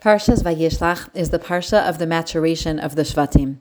Parshas 0.00 0.42
Vayishlach 0.42 1.10
is 1.14 1.28
the 1.28 1.38
parsha 1.38 1.86
of 1.86 1.98
the 1.98 2.06
maturation 2.06 2.78
of 2.78 2.96
the 2.96 3.02
Shvatim. 3.02 3.58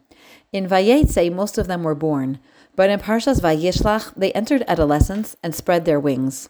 In 0.54 0.70
Vayetze, 0.70 1.30
most 1.34 1.58
of 1.58 1.68
them 1.68 1.84
were 1.84 1.94
born, 1.94 2.40
but 2.78 2.90
in 2.90 2.98
Parshas 2.98 3.42
Vayishlach, 3.42 4.14
they 4.16 4.32
entered 4.32 4.64
adolescence 4.66 5.36
and 5.44 5.54
spread 5.54 5.84
their 5.84 6.00
wings. 6.00 6.48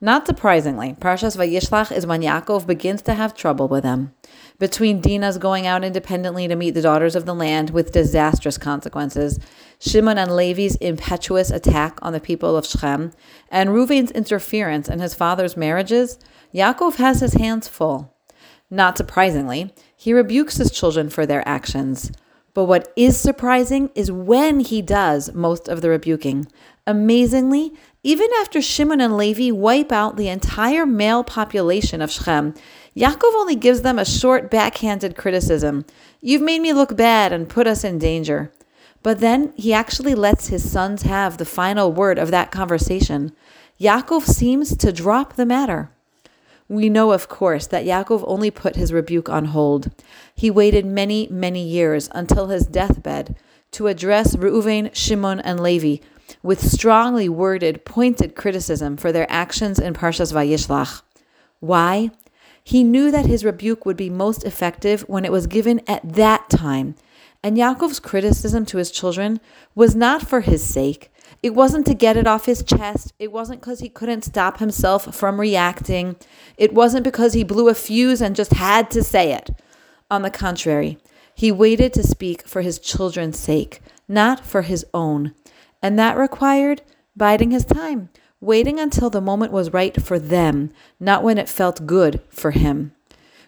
Not 0.00 0.26
surprisingly, 0.26 0.94
Parshas 0.94 1.36
Vayishlach 1.36 1.94
is 1.94 2.06
when 2.06 2.22
Yaakov 2.22 2.66
begins 2.66 3.02
to 3.02 3.12
have 3.12 3.34
trouble 3.34 3.68
with 3.68 3.82
them. 3.82 4.14
Between 4.58 5.02
Dinah's 5.02 5.36
going 5.36 5.66
out 5.66 5.84
independently 5.84 6.48
to 6.48 6.56
meet 6.56 6.70
the 6.70 6.80
daughters 6.80 7.14
of 7.14 7.26
the 7.26 7.34
land 7.34 7.68
with 7.68 7.92
disastrous 7.92 8.56
consequences, 8.56 9.38
Shimon 9.78 10.16
and 10.16 10.34
Levi's 10.34 10.76
impetuous 10.76 11.50
attack 11.50 11.98
on 12.00 12.14
the 12.14 12.20
people 12.20 12.56
of 12.56 12.64
Shechem, 12.64 13.12
and 13.50 13.74
Reuven's 13.74 14.12
interference 14.12 14.88
in 14.88 15.00
his 15.00 15.14
father's 15.14 15.58
marriages, 15.58 16.18
Yaakov 16.54 16.94
has 16.94 17.20
his 17.20 17.34
hands 17.34 17.68
full. 17.68 18.15
Not 18.70 18.96
surprisingly, 18.96 19.72
he 19.96 20.12
rebukes 20.12 20.56
his 20.56 20.70
children 20.70 21.08
for 21.08 21.24
their 21.24 21.46
actions. 21.48 22.10
But 22.52 22.64
what 22.64 22.92
is 22.96 23.18
surprising 23.18 23.90
is 23.94 24.10
when 24.10 24.60
he 24.60 24.80
does 24.80 25.32
most 25.34 25.68
of 25.68 25.82
the 25.82 25.90
rebuking. 25.90 26.46
Amazingly, 26.86 27.74
even 28.02 28.28
after 28.40 28.62
Shimon 28.62 29.00
and 29.00 29.16
Levi 29.16 29.50
wipe 29.50 29.92
out 29.92 30.16
the 30.16 30.28
entire 30.28 30.86
male 30.86 31.22
population 31.22 32.00
of 32.00 32.10
Shechem, 32.10 32.54
Yaakov 32.96 33.34
only 33.34 33.56
gives 33.56 33.82
them 33.82 33.98
a 33.98 34.04
short 34.04 34.50
backhanded 34.50 35.16
criticism. 35.16 35.84
You've 36.20 36.40
made 36.40 36.62
me 36.62 36.72
look 36.72 36.96
bad 36.96 37.32
and 37.32 37.48
put 37.48 37.66
us 37.66 37.84
in 37.84 37.98
danger. 37.98 38.52
But 39.02 39.20
then 39.20 39.52
he 39.54 39.74
actually 39.74 40.14
lets 40.14 40.48
his 40.48 40.68
sons 40.68 41.02
have 41.02 41.36
the 41.36 41.44
final 41.44 41.92
word 41.92 42.18
of 42.18 42.30
that 42.30 42.50
conversation. 42.50 43.32
Yaakov 43.78 44.22
seems 44.22 44.76
to 44.78 44.92
drop 44.92 45.34
the 45.34 45.44
matter. 45.44 45.90
We 46.68 46.88
know, 46.88 47.12
of 47.12 47.28
course, 47.28 47.66
that 47.68 47.84
Yaakov 47.84 48.24
only 48.26 48.50
put 48.50 48.76
his 48.76 48.92
rebuke 48.92 49.28
on 49.28 49.46
hold. 49.46 49.90
He 50.34 50.50
waited 50.50 50.84
many, 50.84 51.28
many 51.30 51.62
years 51.62 52.08
until 52.12 52.48
his 52.48 52.66
deathbed 52.66 53.36
to 53.72 53.86
address 53.86 54.36
Reuven, 54.36 54.94
Shimon, 54.94 55.40
and 55.40 55.60
Levi 55.60 55.98
with 56.42 56.60
strongly 56.60 57.28
worded, 57.28 57.84
pointed 57.84 58.34
criticism 58.34 58.96
for 58.96 59.12
their 59.12 59.30
actions 59.30 59.78
in 59.78 59.94
Parshas 59.94 60.32
Vayishlach. 60.32 61.02
Why? 61.60 62.10
He 62.62 62.82
knew 62.82 63.10
that 63.10 63.26
his 63.26 63.44
rebuke 63.44 63.86
would 63.86 63.96
be 63.96 64.10
most 64.10 64.42
effective 64.44 65.02
when 65.08 65.24
it 65.24 65.32
was 65.32 65.46
given 65.46 65.80
at 65.86 66.14
that 66.14 66.50
time. 66.50 66.96
And 67.42 67.56
Yaakov's 67.56 68.00
criticism 68.00 68.66
to 68.66 68.78
his 68.78 68.90
children 68.90 69.40
was 69.74 69.94
not 69.94 70.26
for 70.26 70.40
his 70.40 70.64
sake, 70.64 71.12
it 71.46 71.54
wasn't 71.54 71.86
to 71.86 71.94
get 71.94 72.16
it 72.16 72.26
off 72.26 72.46
his 72.46 72.64
chest. 72.64 73.12
It 73.20 73.30
wasn't 73.30 73.60
because 73.60 73.78
he 73.78 73.88
couldn't 73.88 74.24
stop 74.24 74.58
himself 74.58 75.14
from 75.14 75.38
reacting. 75.38 76.16
It 76.56 76.74
wasn't 76.74 77.04
because 77.04 77.34
he 77.34 77.44
blew 77.44 77.68
a 77.68 77.74
fuse 77.74 78.20
and 78.20 78.34
just 78.34 78.54
had 78.54 78.90
to 78.90 79.04
say 79.04 79.32
it. 79.32 79.50
On 80.10 80.22
the 80.22 80.30
contrary, 80.30 80.98
he 81.36 81.52
waited 81.52 81.92
to 81.92 82.02
speak 82.02 82.48
for 82.48 82.62
his 82.62 82.80
children's 82.80 83.38
sake, 83.38 83.80
not 84.08 84.44
for 84.44 84.62
his 84.62 84.84
own. 84.92 85.36
And 85.80 85.96
that 86.00 86.18
required 86.18 86.82
biding 87.14 87.52
his 87.52 87.64
time, 87.64 88.08
waiting 88.40 88.80
until 88.80 89.08
the 89.08 89.20
moment 89.20 89.52
was 89.52 89.72
right 89.72 90.02
for 90.02 90.18
them, 90.18 90.72
not 90.98 91.22
when 91.22 91.38
it 91.38 91.48
felt 91.48 91.86
good 91.86 92.20
for 92.28 92.50
him. 92.50 92.90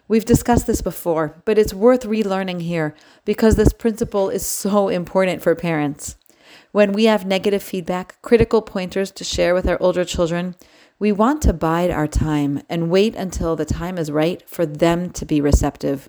We've 0.06 0.24
discussed 0.24 0.68
this 0.68 0.82
before, 0.82 1.42
but 1.44 1.58
it's 1.58 1.74
worth 1.74 2.04
relearning 2.04 2.62
here 2.62 2.94
because 3.24 3.56
this 3.56 3.72
principle 3.72 4.30
is 4.30 4.46
so 4.46 4.86
important 4.86 5.42
for 5.42 5.56
parents. 5.56 6.16
When 6.72 6.92
we 6.92 7.04
have 7.04 7.24
negative 7.24 7.62
feedback, 7.62 8.20
critical 8.22 8.62
pointers 8.62 9.10
to 9.12 9.24
share 9.24 9.54
with 9.54 9.68
our 9.68 9.80
older 9.80 10.04
children, 10.04 10.54
we 10.98 11.12
want 11.12 11.42
to 11.42 11.52
bide 11.52 11.90
our 11.90 12.06
time 12.06 12.62
and 12.68 12.90
wait 12.90 13.14
until 13.14 13.56
the 13.56 13.64
time 13.64 13.98
is 13.98 14.10
right 14.10 14.42
for 14.48 14.66
them 14.66 15.10
to 15.10 15.24
be 15.24 15.40
receptive. 15.40 16.08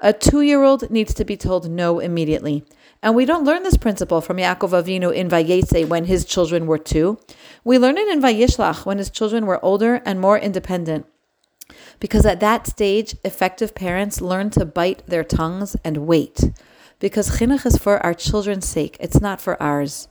A 0.00 0.12
two 0.12 0.40
year 0.40 0.62
old 0.62 0.90
needs 0.90 1.14
to 1.14 1.24
be 1.24 1.36
told 1.36 1.70
no 1.70 1.98
immediately. 1.98 2.64
And 3.02 3.14
we 3.14 3.24
don't 3.24 3.44
learn 3.44 3.62
this 3.62 3.76
principle 3.76 4.20
from 4.20 4.36
Yaakov 4.36 4.70
Avinu 4.70 5.14
in 5.14 5.28
Vayetze 5.28 5.88
when 5.88 6.04
his 6.04 6.24
children 6.24 6.66
were 6.66 6.78
two. 6.78 7.18
We 7.64 7.78
learn 7.78 7.98
it 7.98 8.08
in 8.08 8.20
Vayishlach 8.20 8.86
when 8.86 8.98
his 8.98 9.10
children 9.10 9.46
were 9.46 9.64
older 9.64 10.02
and 10.04 10.20
more 10.20 10.38
independent. 10.38 11.06
Because 12.00 12.26
at 12.26 12.40
that 12.40 12.66
stage, 12.66 13.16
effective 13.24 13.74
parents 13.74 14.20
learn 14.20 14.50
to 14.50 14.64
bite 14.64 15.06
their 15.06 15.24
tongues 15.24 15.76
and 15.84 15.98
wait 15.98 16.50
because 17.02 17.30
chinuch 17.40 17.66
is 17.66 17.76
for 17.76 17.98
our 18.06 18.14
children's 18.14 18.68
sake, 18.68 18.96
it's 19.00 19.20
not 19.20 19.40
for 19.40 19.60
ours. 19.60 20.06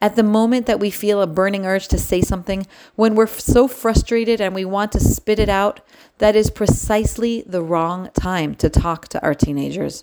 At 0.00 0.16
the 0.16 0.24
moment 0.24 0.66
that 0.66 0.80
we 0.80 0.90
feel 0.90 1.22
a 1.22 1.26
burning 1.28 1.64
urge 1.64 1.86
to 1.86 1.98
say 1.98 2.20
something, 2.20 2.66
when 2.96 3.14
we're 3.14 3.28
so 3.28 3.68
frustrated 3.68 4.40
and 4.40 4.52
we 4.52 4.64
want 4.64 4.90
to 4.92 5.00
spit 5.00 5.38
it 5.38 5.48
out, 5.48 5.78
that 6.18 6.34
is 6.34 6.50
precisely 6.50 7.44
the 7.46 7.62
wrong 7.62 8.10
time 8.12 8.56
to 8.56 8.68
talk 8.68 9.06
to 9.10 9.22
our 9.22 9.36
teenagers. 9.36 10.02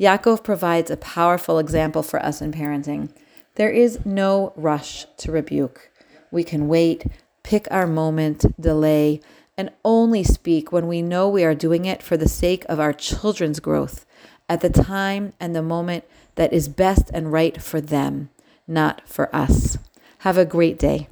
Yaakov 0.00 0.42
provides 0.42 0.90
a 0.90 0.96
powerful 0.96 1.60
example 1.60 2.02
for 2.02 2.20
us 2.20 2.42
in 2.42 2.50
parenting. 2.50 3.14
There 3.54 3.70
is 3.70 4.04
no 4.04 4.52
rush 4.56 5.06
to 5.18 5.30
rebuke. 5.30 5.92
We 6.32 6.42
can 6.42 6.66
wait, 6.66 7.06
pick 7.44 7.68
our 7.70 7.86
moment, 7.86 8.60
delay, 8.60 9.20
and 9.56 9.70
only 9.84 10.24
speak 10.24 10.72
when 10.72 10.88
we 10.88 11.02
know 11.02 11.28
we 11.28 11.44
are 11.44 11.54
doing 11.54 11.84
it 11.84 12.02
for 12.02 12.16
the 12.16 12.28
sake 12.28 12.64
of 12.68 12.80
our 12.80 12.92
children's 12.92 13.60
growth 13.60 14.04
at 14.52 14.60
the 14.60 14.68
time 14.68 15.32
and 15.40 15.56
the 15.56 15.62
moment 15.62 16.04
that 16.34 16.52
is 16.52 16.68
best 16.68 17.10
and 17.14 17.32
right 17.32 17.62
for 17.62 17.80
them, 17.80 18.28
not 18.68 19.00
for 19.08 19.34
us. 19.34 19.78
Have 20.18 20.36
a 20.36 20.44
great 20.44 20.78
day. 20.78 21.08